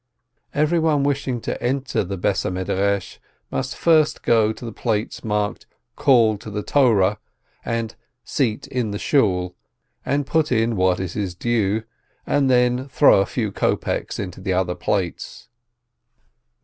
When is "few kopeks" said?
13.27-14.17